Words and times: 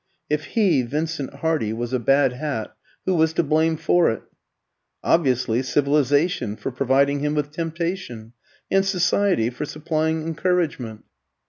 If 0.31 0.45
he, 0.55 0.81
Vincent 0.81 1.31
Hardy, 1.31 1.73
was 1.73 1.93
a 1.93 1.99
bad 1.99 2.33
hat, 2.33 2.75
who 3.05 3.13
was 3.13 3.33
to 3.33 3.43
blame 3.43 3.77
for 3.77 4.09
it? 4.09 4.23
Obviously, 5.03 5.61
civilisation 5.61 6.55
for 6.55 6.71
providing 6.71 7.19
him 7.19 7.35
with 7.35 7.51
temptation, 7.51 8.33
and 8.71 8.83
society 8.83 9.51
for 9.51 9.63
supplying 9.65 10.23
encouragement. 10.23 11.03